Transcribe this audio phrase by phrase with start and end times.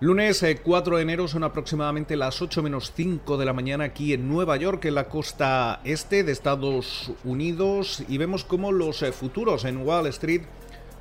[0.00, 4.12] Lunes 4 eh, de enero son aproximadamente las 8 menos 5 de la mañana aquí
[4.12, 9.12] en Nueva York, en la costa este de Estados Unidos, y vemos cómo los eh,
[9.12, 10.42] futuros en Wall Street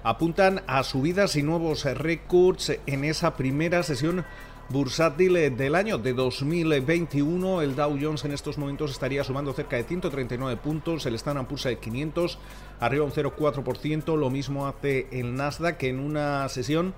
[0.03, 4.26] apuntan a subidas y nuevos eh, récords en esa primera sesión
[4.70, 7.64] bursátil del año de 2021.
[7.64, 11.64] El Dow Jones en estos momentos estaría sumando cerca de 139 puntos, el Standard Poor's
[11.64, 12.38] de 500,
[12.80, 16.94] arriba un 0,4%, lo mismo hace el Nasdaq en una sesión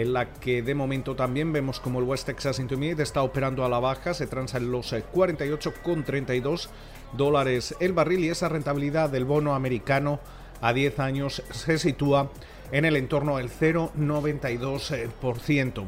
[0.00, 3.68] en la que de momento también vemos como el West Texas Intermediate está operando a
[3.68, 6.68] la baja, se transa en los 48,32 eh,
[7.14, 10.20] dólares el barril y esa rentabilidad del bono americano
[10.60, 12.30] a 10 años se sitúa
[12.70, 15.84] en el entorno del 0,92%.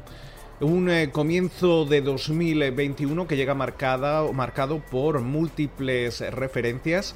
[0.61, 7.15] Un eh, comienzo de 2021 que llega marcada, marcado por múltiples referencias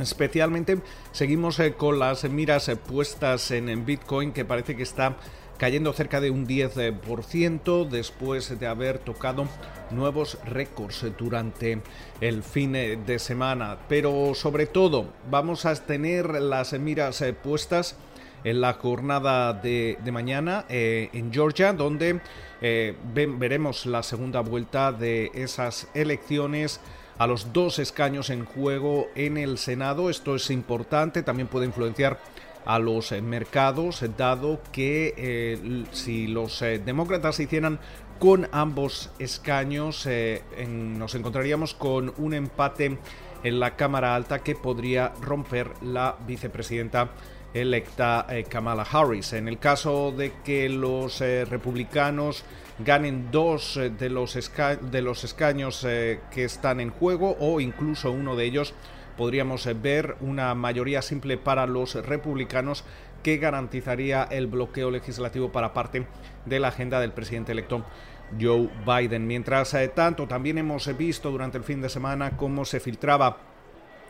[0.00, 0.78] Especialmente
[1.12, 5.16] seguimos eh, con las miras puestas en Bitcoin que parece que está
[5.58, 9.46] cayendo cerca de un 10% después de haber tocado
[9.90, 11.82] nuevos récords durante
[12.20, 13.78] el fin de semana.
[13.88, 17.96] Pero sobre todo vamos a tener las miras eh, puestas
[18.44, 22.20] en la jornada de, mañana eh, en Georgia, donde
[22.60, 26.80] eh, veremos la segunda vuelta de esas elecciones
[27.18, 30.08] a los dos escaños en juego en el Senado.
[30.08, 32.20] Esto es importante, también puede influenciar
[32.68, 37.80] a los eh, mercados, dado que eh, si los eh, demócratas se hicieran
[38.18, 40.08] con ambos escaños,
[40.66, 42.98] nos encontraríamos con un empate
[43.44, 47.10] en la Cámara Alta que podría romper la vicepresidenta
[47.54, 49.34] electa Kamala Harris.
[49.34, 52.42] En el caso de que los republicanos
[52.80, 54.36] ganen dos de, los
[54.90, 58.74] de los escaños que están en juego o incluso uno de ellos,
[59.18, 62.84] podríamos eh, ver una mayoría simple para los republicanos
[63.22, 66.06] que garantizaría el bloqueo legislativo para parte
[66.46, 67.84] de la agenda del presidente electo
[68.40, 69.26] Joe Biden.
[69.26, 73.36] Mientras eh, tanto, también hemos visto durante el fin de semana cómo se filtraba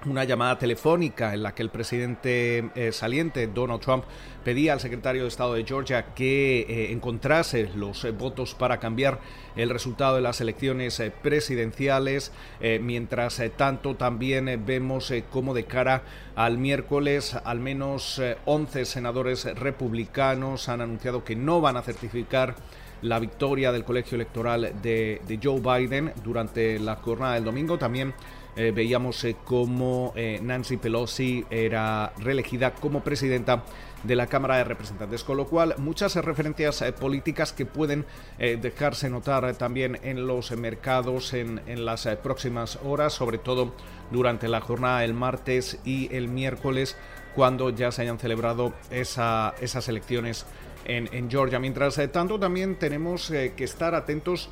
[0.07, 4.05] una llamada telefónica en la que el presidente eh, saliente Donald Trump
[4.45, 9.21] pedía al secretario de Estado de Georgia que eh, encontrase los eh, votos para cambiar
[9.57, 12.31] el resultado de las elecciones presidenciales.
[12.81, 16.03] mientras tanto, también vemos cómo de cara
[16.37, 22.55] al miércoles al menos 11 senadores republicanos han anunciado que no van a certificar
[23.03, 27.79] la victoria del colegio electoral de, Joe Biden durante la jornada del domingo.
[27.79, 28.15] También
[28.57, 33.63] eh, veíamos eh, cómo eh, Nancy Pelosi era reelegida como presidenta
[34.03, 38.07] de la Cámara de Representantes, con lo cual muchas referencias políticas que pueden
[38.39, 43.75] dejarse notar también en los mercados en, las próximas horas, sobre todo
[44.13, 46.97] durante la jornada del martes y el miércoles,
[47.35, 50.47] cuando ya se hayan celebrado esas elecciones
[50.89, 51.59] en, Georgia.
[51.59, 54.51] Mientras tanto, también tenemos que estar atentos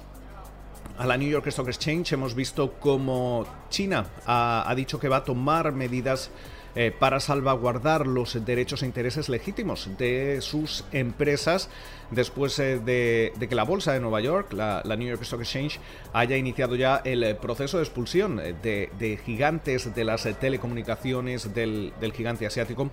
[0.98, 5.24] a la New York Stock Exchange hemos visto cómo China ha, dicho que va a
[5.24, 6.30] tomar medidas
[6.78, 11.70] eh, para salvaguardar los derechos e intereses legítimos de sus empresas
[12.10, 15.80] después eh, de, que la bolsa de Nueva York, la, New York Stock Exchange,
[16.12, 22.12] haya iniciado ya el eh, proceso de expulsión de, gigantes de las telecomunicaciones del, del,
[22.12, 22.90] gigante asiático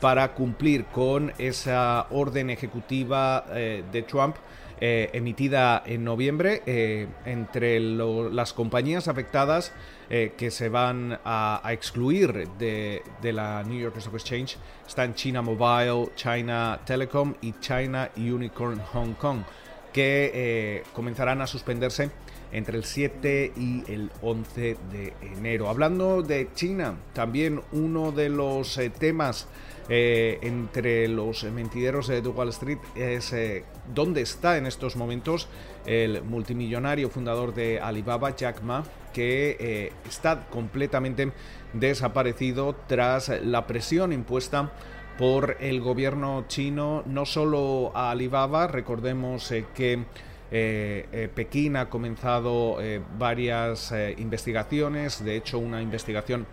[0.00, 4.36] para cumplir con esa orden ejecutiva de Trump
[4.78, 9.72] eh, emitida en noviembre eh, entre las compañías afectadas
[10.10, 16.10] eh, que se van a, excluir de, la New York Stock Exchange están China Mobile,
[16.14, 19.38] China Telecom y China Unicorn Hong Kong
[19.94, 22.10] que comenzarán a suspenderse
[22.56, 25.68] entre el 7 y el 11 de enero.
[25.68, 29.46] Hablando de China, también uno de los temas
[29.90, 33.62] eh, entre los mentideros de Wall Street es eh,
[33.94, 35.48] dónde está en estos momentos
[35.84, 41.32] el multimillonario fundador de Alibaba, Jack Ma, que eh, está completamente
[41.74, 44.72] desaparecido tras la presión impuesta
[45.18, 50.04] por el gobierno chino, no solo a Alibaba, recordemos que
[50.50, 52.78] Pekín ha comenzado
[53.18, 56.46] varias investigaciones, de hecho una investigación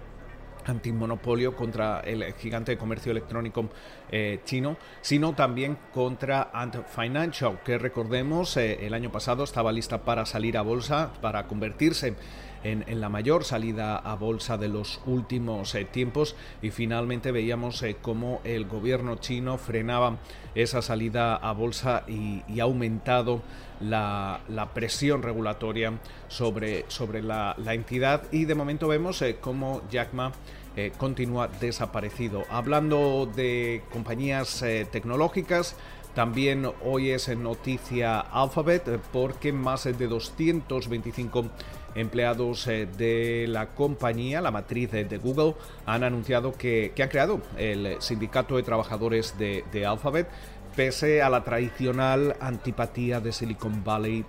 [0.65, 3.69] antimonopolio contra el gigante de comercio electrónico
[4.11, 10.03] eh, chino, sino también contra Ant Financial, que recordemos eh, el año pasado estaba lista
[10.03, 12.15] para salir a bolsa, para convertirse
[12.63, 18.39] en, la mayor salida a bolsa de los últimos eh, tiempos y finalmente veíamos cómo
[18.43, 20.17] el gobierno chino frenaba
[20.55, 23.41] esa salida a bolsa y, ha aumentado
[23.81, 24.39] la,
[24.73, 25.91] presión regulatoria
[26.27, 28.31] sobre, sobre la, la, entidad.
[28.31, 30.31] Y de momento vemos cómo Jack Ma
[30.75, 32.43] eh, continúa desaparecido.
[32.49, 35.75] Hablando de compañías eh, tecnológicas,
[36.13, 41.45] También hoy es noticia Alphabet porque más de 225
[41.95, 45.55] empleados eh, de la compañía, la matriz de Google,
[45.85, 50.27] han anunciado que, han creado el sindicato de trabajadores de, Alphabet
[50.75, 54.25] pese a la tradicional antipatía de Silicon Valley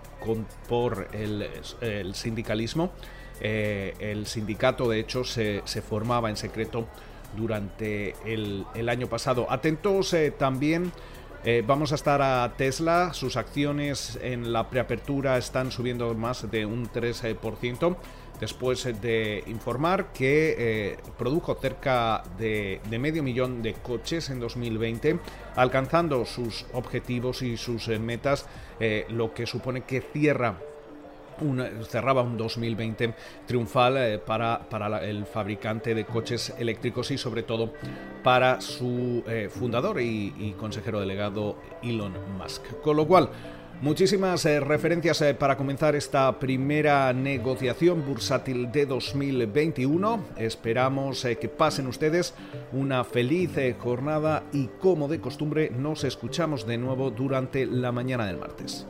[0.68, 2.92] por el, sindicalismo.
[3.40, 6.86] Eh, el sindicato, de hecho, se, formaba en secreto
[7.36, 9.46] durante el, año pasado.
[9.50, 10.92] Atentos eh, también
[11.44, 16.64] eh, vamos a estar a Tesla, sus acciones en la preapertura están subiendo más de
[16.64, 17.96] un 3%
[18.40, 25.18] después de informar que produjo cerca de, medio millón de coches en 2020,
[25.54, 28.46] alcanzando sus objetivos y sus metas,
[29.08, 30.58] lo que supone que cierra
[31.88, 33.14] cerraba un 2020
[33.46, 37.72] triunfal eh, para, para el fabricante de coches eléctricos y sobre todo
[38.22, 42.62] para su eh, fundador y, consejero delegado Elon Musk.
[42.82, 43.30] Con lo cual,
[43.82, 50.26] Muchísimas eh, referencias para comenzar esta primera negociación bursátil de 2021.
[50.38, 52.34] Esperamos que pasen ustedes
[52.72, 53.50] una feliz
[53.80, 58.86] jornada y como de costumbre nos escuchamos de nuevo durante la mañana del martes.